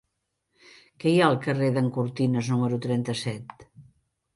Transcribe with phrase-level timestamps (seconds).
[1.03, 3.69] Què hi ha al carrer d'en Cortines número trenta-set?